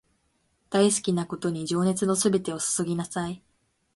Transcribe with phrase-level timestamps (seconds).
[0.71, 3.39] 大好きなことに情熱のすべてを注ぎなさい